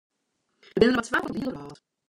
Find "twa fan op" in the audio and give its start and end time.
1.05-1.33